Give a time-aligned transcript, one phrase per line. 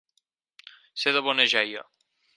[1.03, 1.85] Ser de bona jeia.